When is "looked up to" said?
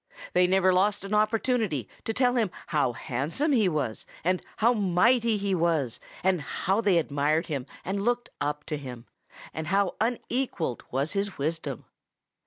8.03-8.77